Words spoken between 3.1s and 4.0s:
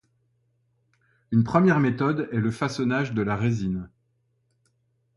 de la résine.